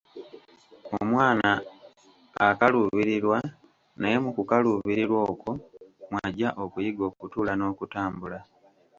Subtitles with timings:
[0.99, 1.49] Omwana
[2.47, 3.37] akaluubirirwa,
[3.99, 5.51] naye mu kukaluubirirwa okwo
[6.09, 8.39] mw'aggya okuyiga okutuula n'okutambula.